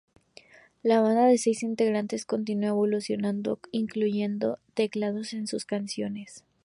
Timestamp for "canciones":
5.65-6.43